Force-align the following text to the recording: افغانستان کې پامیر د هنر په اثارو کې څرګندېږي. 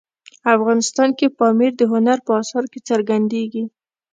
افغانستان 0.55 1.09
کې 1.17 1.27
پامیر 1.39 1.71
د 1.77 1.81
هنر 1.91 2.17
په 2.25 2.31
اثارو 2.41 2.71
کې 2.73 2.79
څرګندېږي. 2.89 3.63